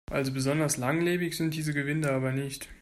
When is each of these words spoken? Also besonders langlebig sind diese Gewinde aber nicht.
Also 0.09 0.31
besonders 0.33 0.77
langlebig 0.77 1.35
sind 1.37 1.53
diese 1.53 1.73
Gewinde 1.75 2.11
aber 2.11 2.31
nicht. 2.31 2.67